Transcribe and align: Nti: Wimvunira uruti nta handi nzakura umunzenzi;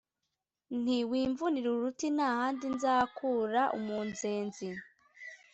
Nti: 0.79 0.97
Wimvunira 1.09 1.69
uruti 1.75 2.07
nta 2.15 2.27
handi 2.37 2.65
nzakura 2.75 3.61
umunzenzi; 3.77 4.69